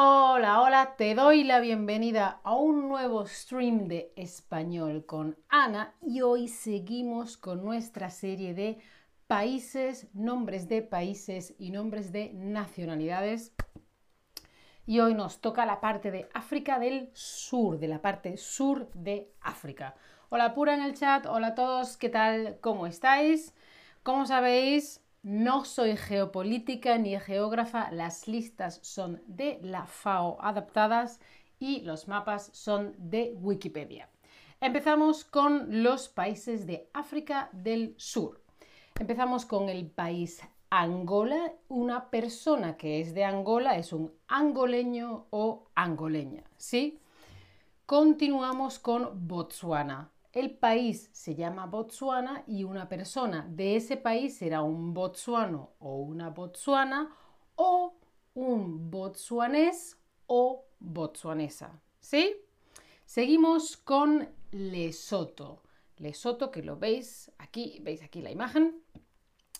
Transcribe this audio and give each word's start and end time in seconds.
Hola, 0.00 0.60
hola, 0.60 0.94
te 0.96 1.16
doy 1.16 1.42
la 1.42 1.58
bienvenida 1.58 2.40
a 2.44 2.54
un 2.54 2.88
nuevo 2.88 3.26
stream 3.26 3.88
de 3.88 4.12
español 4.14 5.04
con 5.04 5.36
Ana 5.48 5.96
y 6.00 6.20
hoy 6.20 6.46
seguimos 6.46 7.36
con 7.36 7.64
nuestra 7.64 8.08
serie 8.08 8.54
de 8.54 8.78
países, 9.26 10.06
nombres 10.14 10.68
de 10.68 10.82
países 10.82 11.56
y 11.58 11.72
nombres 11.72 12.12
de 12.12 12.30
nacionalidades. 12.32 13.52
Y 14.86 15.00
hoy 15.00 15.14
nos 15.14 15.40
toca 15.40 15.66
la 15.66 15.80
parte 15.80 16.12
de 16.12 16.28
África 16.32 16.78
del 16.78 17.10
Sur, 17.12 17.80
de 17.80 17.88
la 17.88 18.00
parte 18.00 18.36
sur 18.36 18.92
de 18.92 19.32
África. 19.40 19.96
Hola 20.28 20.54
Pura 20.54 20.74
en 20.74 20.82
el 20.82 20.94
chat, 20.94 21.26
hola 21.26 21.48
a 21.48 21.54
todos, 21.56 21.96
¿qué 21.96 22.08
tal? 22.08 22.58
¿Cómo 22.60 22.86
estáis? 22.86 23.52
Como 24.04 24.26
sabéis, 24.26 25.02
no 25.22 25.64
soy 25.64 25.96
geopolítica 25.96 26.98
ni 26.98 27.18
geógrafa, 27.18 27.90
las 27.90 28.28
listas 28.28 28.78
son 28.82 29.22
de 29.26 29.58
la 29.62 29.86
FAO 29.86 30.38
adaptadas 30.40 31.20
y 31.58 31.80
los 31.80 32.08
mapas 32.08 32.50
son 32.52 32.94
de 32.98 33.34
Wikipedia. 33.40 34.08
Empezamos 34.60 35.24
con 35.24 35.82
los 35.82 36.08
países 36.08 36.66
de 36.66 36.88
África 36.92 37.48
del 37.52 37.94
Sur. 37.96 38.42
Empezamos 38.98 39.44
con 39.44 39.68
el 39.68 39.86
país 39.86 40.40
Angola. 40.70 41.52
Una 41.68 42.10
persona 42.10 42.76
que 42.76 43.00
es 43.00 43.14
de 43.14 43.24
Angola 43.24 43.76
es 43.76 43.92
un 43.92 44.12
angoleño 44.26 45.26
o 45.30 45.68
angoleña, 45.74 46.44
¿sí? 46.56 47.00
Continuamos 47.86 48.78
con 48.78 49.28
Botswana. 49.28 50.10
El 50.38 50.52
país 50.52 51.10
se 51.12 51.34
llama 51.34 51.66
Botswana 51.66 52.44
y 52.46 52.62
una 52.62 52.88
persona 52.88 53.44
de 53.50 53.74
ese 53.74 53.96
país 53.96 54.38
será 54.38 54.62
un 54.62 54.94
botsuano 54.94 55.72
o 55.80 55.96
una 55.96 56.30
botsuana 56.30 57.12
o 57.56 57.96
un 58.34 58.88
botsuanés 58.88 59.98
o 60.28 60.64
botsuanesa. 60.78 61.82
¿Sí? 61.98 62.36
Seguimos 63.04 63.76
con 63.76 64.28
Lesoto. 64.52 65.64
Lesoto, 65.96 66.52
que 66.52 66.62
lo 66.62 66.76
veis 66.78 67.32
aquí, 67.38 67.80
veis 67.82 68.04
aquí 68.04 68.22
la 68.22 68.30
imagen. 68.30 68.80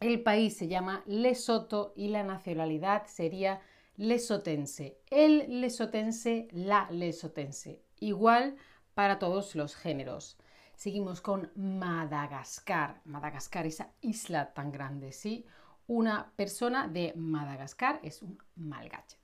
El 0.00 0.22
país 0.22 0.56
se 0.56 0.68
llama 0.68 1.02
Lesoto 1.04 1.92
y 1.96 2.08
la 2.08 2.22
nacionalidad 2.22 3.04
sería 3.08 3.60
lesotense. 3.98 4.96
El 5.10 5.60
lesotense, 5.60 6.48
la 6.50 6.90
lesotense. 6.90 7.82
Igual 8.00 8.56
para 8.94 9.18
todos 9.18 9.54
los 9.54 9.76
géneros. 9.76 10.38
Seguimos 10.76 11.20
con 11.20 11.50
Madagascar. 11.54 13.00
Madagascar, 13.04 13.66
esa 13.66 13.90
isla 14.00 14.52
tan 14.52 14.72
grande, 14.72 15.12
¿sí? 15.12 15.46
Una 15.86 16.32
persona 16.36 16.88
de 16.88 17.12
Madagascar 17.16 18.00
es 18.02 18.22
un 18.22 18.38
malgache. 18.56 19.18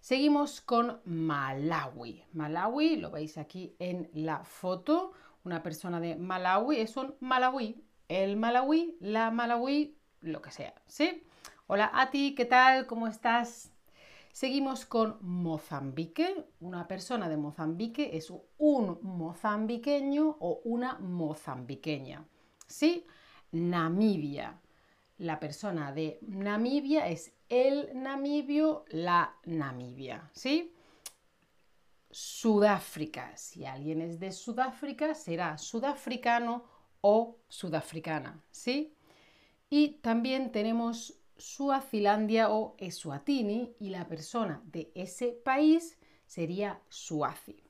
Seguimos 0.00 0.60
con 0.60 1.00
Malawi. 1.04 2.24
Malawi, 2.32 2.96
lo 2.96 3.10
veis 3.10 3.38
aquí 3.38 3.74
en 3.78 4.10
la 4.12 4.44
foto. 4.44 5.12
Una 5.44 5.62
persona 5.62 6.00
de 6.00 6.16
Malawi 6.16 6.80
es 6.80 6.96
un 6.96 7.14
malawi. 7.20 7.82
El 8.08 8.36
malawi, 8.36 8.96
la 9.00 9.30
malawi, 9.30 9.96
lo 10.20 10.42
que 10.42 10.50
sea, 10.50 10.74
¿sí? 10.86 11.26
Hola 11.66 11.90
a 11.94 12.10
ti, 12.10 12.34
¿qué 12.34 12.44
tal? 12.44 12.86
¿Cómo 12.86 13.08
estás? 13.08 13.73
Seguimos 14.34 14.84
con 14.84 15.18
Mozambique. 15.20 16.48
Una 16.58 16.88
persona 16.88 17.28
de 17.28 17.36
Mozambique 17.36 18.16
es 18.16 18.32
un 18.58 18.98
mozambiqueño 19.00 20.38
o 20.40 20.60
una 20.64 20.98
mozambiqueña. 20.98 22.26
¿Sí? 22.66 23.06
Namibia. 23.52 24.60
La 25.18 25.38
persona 25.38 25.92
de 25.92 26.18
Namibia 26.22 27.06
es 27.06 27.32
el 27.48 27.90
namibio, 27.94 28.84
la 28.88 29.36
Namibia. 29.44 30.28
¿Sí? 30.32 30.74
Sudáfrica. 32.10 33.36
Si 33.36 33.64
alguien 33.64 34.00
es 34.00 34.18
de 34.18 34.32
Sudáfrica, 34.32 35.14
será 35.14 35.58
sudafricano 35.58 36.64
o 37.02 37.38
sudafricana. 37.48 38.42
¿Sí? 38.50 38.96
Y 39.70 40.00
también 40.00 40.50
tenemos 40.50 41.20
Suazilandia 41.36 42.50
o 42.50 42.76
Eswatini 42.78 43.74
y 43.78 43.90
la 43.90 44.06
persona 44.06 44.62
de 44.66 44.90
ese 44.94 45.28
país 45.44 45.98
sería 46.26 46.80
Suazi. 46.88 47.62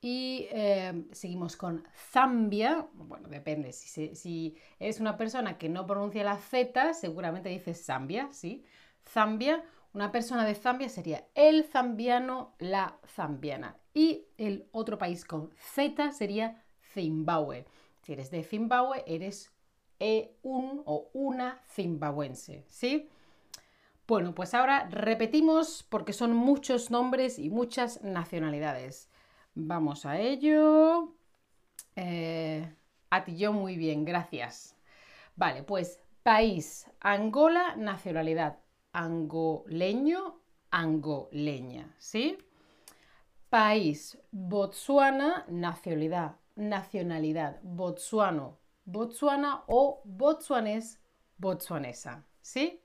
Y 0.00 0.48
eh, 0.50 1.06
seguimos 1.12 1.56
con 1.56 1.82
Zambia. 2.12 2.86
Bueno, 2.92 3.28
depende. 3.28 3.72
Si, 3.72 4.14
si, 4.14 4.54
es 4.78 5.00
una 5.00 5.16
persona 5.16 5.56
que 5.56 5.70
no 5.70 5.86
pronuncia 5.86 6.22
la 6.22 6.36
Z, 6.36 6.92
seguramente 6.92 7.48
dice 7.48 7.72
Zambia, 7.72 8.28
¿sí? 8.30 8.64
Zambia. 9.02 9.64
Una 9.94 10.12
persona 10.12 10.44
de 10.44 10.54
Zambia 10.54 10.88
sería 10.90 11.26
el 11.34 11.64
zambiano, 11.64 12.54
la 12.58 12.98
zambiana. 13.06 13.78
Y 13.94 14.26
el 14.36 14.68
otro 14.72 14.98
país 14.98 15.24
con 15.24 15.50
Z 15.56 16.12
sería 16.12 16.62
Zimbabue. 16.92 17.64
Si 18.02 18.12
eres 18.12 18.30
de 18.30 18.42
Zimbabue, 18.42 19.04
eres 19.06 19.53
e 19.98 20.36
un 20.42 20.82
o 20.86 21.10
una 21.12 21.62
zimbabuense, 21.68 22.64
¿sí? 22.68 23.08
Bueno, 24.06 24.34
pues 24.34 24.52
ahora 24.52 24.86
repetimos 24.90 25.82
porque 25.88 26.12
son 26.12 26.34
muchos 26.34 26.90
nombres 26.90 27.38
y 27.38 27.48
muchas 27.48 28.02
nacionalidades. 28.02 29.08
Vamos 29.54 30.04
a 30.04 30.18
ello. 30.20 31.14
Eh, 31.96 32.70
a 33.10 33.24
ti 33.24 33.36
yo 33.36 33.52
muy 33.52 33.76
bien, 33.76 34.04
gracias. 34.04 34.76
Vale, 35.36 35.62
pues 35.62 36.00
país, 36.22 36.86
Angola, 37.00 37.76
nacionalidad, 37.76 38.58
angoleño, 38.92 40.40
angoleña, 40.70 41.94
¿sí? 41.98 42.38
País, 43.48 44.18
Botsuana, 44.32 45.44
nacionalidad, 45.48 46.36
nacionalidad, 46.56 47.60
botsuano, 47.62 48.58
Botsuana 48.84 49.64
o 49.66 50.02
botsuanés, 50.04 51.00
botsuanesa. 51.38 52.24
¿Sí? 52.40 52.80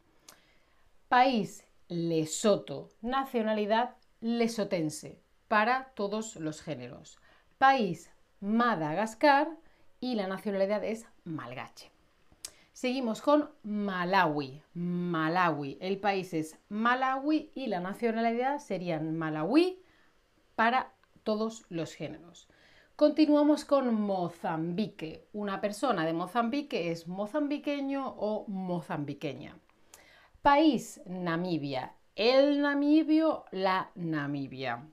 País, 1.08 1.66
Lesoto. 1.90 2.90
Nacionalidad, 3.02 3.96
lesotense. 4.22 5.20
Para 5.48 5.92
todos 5.96 6.36
los 6.36 6.62
géneros. 6.62 7.20
País, 7.58 8.12
Madagascar. 8.40 9.50
Y 10.00 10.16
la 10.16 10.28
nacionalidad 10.28 10.84
es 10.84 11.06
malgache. 11.26 11.92
Seguimos 12.72 13.22
con 13.22 13.50
Malawi. 13.64 14.62
Malawi. 14.74 15.78
El 15.82 16.00
país 16.00 16.34
es 16.34 16.58
Malawi 16.70 17.52
y 17.54 17.68
la 17.68 17.82
nacionalidad 17.82 18.60
serían 18.60 19.18
Malawi 19.18 19.82
para 20.56 20.94
todos 21.24 21.66
los 21.70 21.94
géneros. 21.94 22.48
Continuamos 23.00 23.64
con 23.64 23.94
Mozambique. 23.94 25.30
Una 25.32 25.62
persona 25.62 26.06
de 26.06 26.12
Mozambique 26.12 26.92
es 26.92 27.08
mozambiqueño 27.08 28.06
o 28.06 28.46
mozambiqueña. 28.50 29.58
País, 30.42 31.00
Namibia. 31.06 31.96
El 32.18 32.62
namibio, 32.62 33.46
la 33.52 33.90
Namibia. 33.96 34.86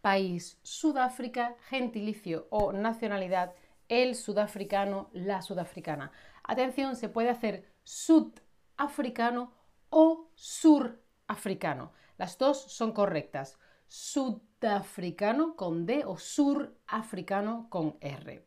País, 0.00 0.60
Sudáfrica, 0.62 1.56
gentilicio 1.62 2.46
o 2.50 2.72
nacionalidad, 2.72 3.54
el 3.88 4.14
sudafricano, 4.14 5.10
la 5.12 5.42
sudafricana. 5.42 6.12
Atención, 6.44 6.94
se 6.94 7.08
puede 7.08 7.30
hacer 7.30 7.64
sudafricano 7.82 9.52
o 9.90 10.30
surafricano. 10.36 11.90
Las 12.18 12.38
dos 12.38 12.62
son 12.70 12.92
correctas. 12.92 13.58
Sud 13.88 14.42
africano 14.66 15.54
con 15.54 15.86
D 15.86 16.02
o 16.04 16.18
surafricano 16.18 17.68
con 17.70 17.96
R. 18.00 18.46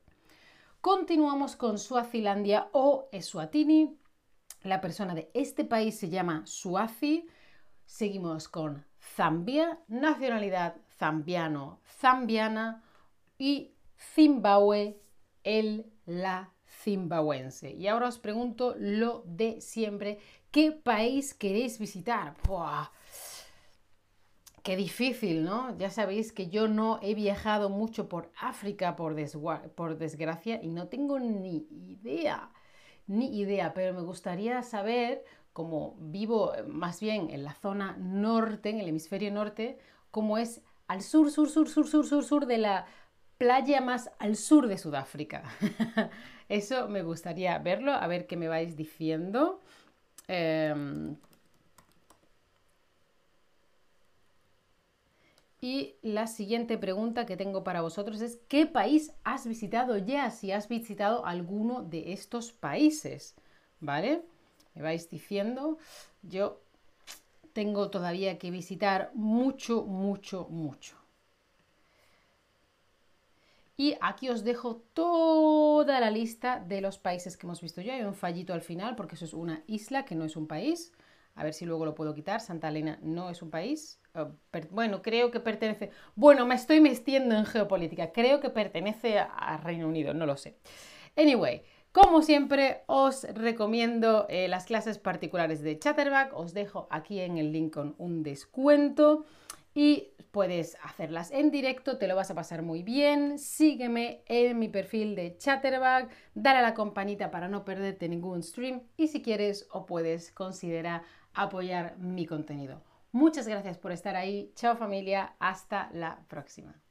Continuamos 0.82 1.56
con 1.56 1.78
Suazilandia 1.78 2.70
o 2.74 3.08
Eswatini. 3.12 3.98
La 4.64 4.82
persona 4.82 5.16
de 5.16 5.32
este 5.34 5.64
país 5.64 5.98
se 5.98 6.10
llama 6.10 6.44
Suazi. 6.46 7.28
Seguimos 7.86 8.48
con 8.48 8.86
Zambia, 9.16 9.80
nacionalidad 9.88 10.76
zambiano, 10.98 11.80
zambiana 12.00 12.84
y 13.38 13.74
Zimbabue, 13.98 15.02
el, 15.44 15.92
la 16.06 16.54
zimbabuense. 16.66 17.72
Y 17.72 17.88
ahora 17.88 18.08
os 18.08 18.18
pregunto 18.18 18.76
lo 18.78 19.24
de 19.26 19.62
siempre, 19.62 20.20
¿qué 20.52 20.72
país 20.72 21.34
queréis 21.34 21.80
visitar? 21.80 22.36
Qué 24.64 24.76
difícil, 24.76 25.44
¿no? 25.44 25.76
Ya 25.78 25.90
sabéis 25.90 26.32
que 26.32 26.48
yo 26.48 26.68
no 26.68 27.00
he 27.02 27.16
viajado 27.16 27.70
mucho 27.70 28.08
por 28.08 28.32
África, 28.40 28.96
por, 28.96 29.16
desgracia, 29.16 30.62
y 30.62 30.68
no 30.70 30.88
tengo 30.88 31.20
ni 31.20 31.66
idea, 31.72 32.52
ni 33.08 33.40
idea, 33.40 33.74
pero 33.74 33.94
me 33.94 34.02
gustaría 34.02 34.62
saber, 34.62 35.26
como 35.52 35.96
vivo 36.00 36.54
más 36.68 37.00
bien 37.00 37.32
en 37.32 37.44
la 37.44 37.56
zona 37.56 37.98
norte, 37.98 38.70
en 38.70 38.80
el 38.80 38.90
hemisferio 38.90 39.32
norte, 39.32 39.80
cómo 40.12 40.38
es 40.38 40.62
al 40.88 41.02
sur, 41.02 41.32
sur, 41.32 41.50
sur, 41.50 41.68
sur, 41.68 41.88
sur, 41.88 42.06
sur, 42.06 42.24
sur 42.24 42.46
de 42.46 42.60
la 42.60 42.86
playa 43.40 43.82
más 43.82 44.12
al 44.20 44.36
sur 44.36 44.68
de 44.68 44.78
Sudáfrica. 44.78 45.44
Eso 46.50 46.88
me 46.88 47.02
gustaría 47.02 47.58
verlo, 47.58 47.94
a 47.94 48.06
ver 48.06 48.28
qué 48.28 48.38
me 48.38 48.48
vais 48.48 48.76
diciendo. 48.76 49.60
Em, 50.28 51.16
Y 55.64 55.94
la 56.02 56.26
siguiente 56.26 56.80
pregunta 56.80 57.28
que 57.28 57.38
tengo 57.38 57.64
para 57.64 57.82
vosotros 57.82 58.20
es, 58.22 58.40
¿qué 58.48 58.66
país 58.66 59.14
has 59.24 59.46
visitado 59.46 59.96
ya? 59.96 60.32
Si 60.32 60.52
has 60.52 60.68
visitado 60.68 61.24
alguno 61.24 61.84
de 61.84 62.14
estos 62.14 62.52
países, 62.52 63.36
¿vale? 63.80 64.24
Me 64.74 64.82
vais 64.82 65.08
diciendo, 65.08 65.78
yo 66.24 66.60
tengo 67.54 67.92
todavía 67.92 68.40
que 68.40 68.50
visitar 68.50 69.12
mucho, 69.14 69.84
mucho, 69.84 70.48
mucho. 70.50 70.96
Y 73.78 73.96
aquí 74.02 74.30
os 74.30 74.44
dejo 74.44 74.78
toda 74.94 76.00
la 76.00 76.10
lista 76.10 76.60
de 76.60 76.82
los 76.82 76.98
países 76.98 77.38
que 77.38 77.46
hemos 77.46 77.62
visto 77.62 77.82
ya. 77.82 77.94
Hay 77.94 78.02
un 78.02 78.16
fallito 78.16 78.54
al 78.54 78.62
final 78.62 78.96
porque 78.96 79.16
eso 79.16 79.26
es 79.26 79.34
una 79.34 79.64
isla 79.68 80.06
que 80.06 80.16
no 80.16 80.26
es 80.26 80.36
un 80.36 80.48
país. 80.48 80.92
A 81.36 81.44
ver 81.44 81.54
si 81.54 81.66
luego 81.66 81.86
lo 81.86 81.96
puedo 81.96 82.14
quitar. 82.14 82.42
Santa 82.42 82.70
Elena 82.70 83.00
no 83.02 83.30
es 83.30 83.42
un 83.42 83.50
país. 83.50 84.00
Oh, 84.14 84.32
bueno, 84.70 85.02
creo 85.02 85.32
que 85.32 85.40
pertenece... 85.40 85.92
Bueno, 86.16 86.46
me 86.46 86.56
estoy 86.56 86.82
metiendo 86.82 87.36
en 87.36 87.46
geopolítica. 87.46 88.12
Creo 88.12 88.40
que 88.40 88.50
pertenece 88.50 89.20
a 89.20 89.58
Reino 89.58 89.88
Unido, 89.88 90.14
no 90.14 90.26
lo 90.26 90.38
sé. 90.38 90.58
Anyway, 91.16 91.64
como 91.92 92.22
siempre, 92.22 92.84
os 92.88 93.24
recomiendo 93.34 94.26
eh, 94.30 94.48
las 94.48 94.66
clases 94.66 94.98
particulares 94.98 95.62
de 95.62 95.78
Chatterback. 95.78 96.34
Os 96.34 96.54
dejo 96.54 96.88
aquí 96.90 97.20
en 97.20 97.38
el 97.38 97.52
link 97.52 97.74
con 97.74 97.96
un 97.98 98.24
descuento 98.24 99.26
y 99.74 100.14
puedes 100.32 100.78
hacerlas 100.84 101.32
en 101.32 101.52
directo, 101.52 101.98
te 101.98 102.08
lo 102.08 102.16
vas 102.16 102.32
a 102.32 102.36
pasar 102.36 102.62
muy 102.62 102.84
bien. 102.84 103.38
Sígueme 103.40 104.24
en 104.26 104.58
mi 104.60 104.70
perfil 104.70 105.16
de 105.16 105.38
Chatterback, 105.38 106.10
dale 106.34 106.60
a 106.60 106.62
la 106.62 106.74
campanita 106.74 107.32
para 107.32 107.48
no 107.48 107.66
perderte 107.66 108.08
ningún 108.08 108.44
stream 108.44 108.84
y 108.98 109.08
si 109.08 109.22
quieres 109.22 109.68
o 109.72 109.86
puedes 109.86 110.32
considera 110.32 111.04
apoyar 111.34 111.98
mi 111.98 112.26
contenido. 112.26 112.84
Muchas 113.12 113.48
gracias 113.48 113.78
por 113.78 113.92
estar 113.92 114.16
ahí. 114.16 114.52
Chao 114.56 114.76
familia, 114.76 115.36
hasta 115.40 115.90
la 115.94 116.26
próxima. 116.28 116.82